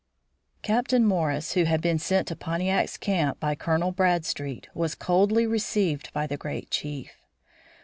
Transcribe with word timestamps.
Captain 0.63 1.05
Morris, 1.05 1.51
who 1.51 1.65
had 1.65 1.79
been 1.79 1.99
sent 1.99 2.27
to 2.27 2.35
Pontiac's 2.35 2.97
camp 2.97 3.39
by 3.39 3.53
Colonel 3.53 3.91
Bradstreet, 3.91 4.67
was 4.75 4.95
coldly 4.95 5.45
received 5.45 6.11
by 6.11 6.25
the 6.25 6.37
great 6.37 6.71
chief. 6.71 7.11